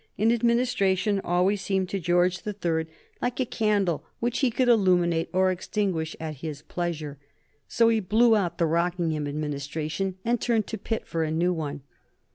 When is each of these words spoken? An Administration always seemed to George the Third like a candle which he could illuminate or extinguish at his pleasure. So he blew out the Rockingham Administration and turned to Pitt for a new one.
An 0.17 0.31
Administration 0.31 1.21
always 1.23 1.61
seemed 1.61 1.87
to 1.89 1.99
George 1.99 2.41
the 2.41 2.53
Third 2.53 2.87
like 3.21 3.39
a 3.39 3.45
candle 3.45 4.03
which 4.19 4.39
he 4.39 4.49
could 4.49 4.67
illuminate 4.67 5.29
or 5.31 5.51
extinguish 5.51 6.15
at 6.19 6.37
his 6.37 6.63
pleasure. 6.63 7.19
So 7.67 7.87
he 7.89 7.99
blew 7.99 8.35
out 8.35 8.57
the 8.57 8.65
Rockingham 8.65 9.27
Administration 9.27 10.17
and 10.25 10.41
turned 10.41 10.65
to 10.65 10.79
Pitt 10.79 11.05
for 11.05 11.23
a 11.23 11.29
new 11.29 11.53
one. 11.53 11.83